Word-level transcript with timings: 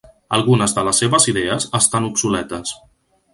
Algunes 0.35 0.71
de 0.77 0.83
les 0.87 1.01
seves 1.03 1.27
idees 1.33 1.67
estan 1.81 2.09
obsoletes. 2.09 2.75